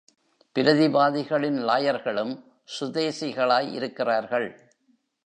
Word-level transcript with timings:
பிரதிவாதிகளின் 0.55 1.59
லாயர்களும் 1.67 2.33
சுதேசிகளாய் 2.79 3.71
இருக்கிறார்கள். 3.73 4.49